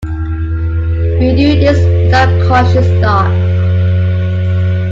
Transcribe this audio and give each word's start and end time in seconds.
We 1.19 1.35
do 1.35 1.59
this 1.59 1.77
without 1.77 2.47
conscious 2.47 2.87
thought. 3.03 3.29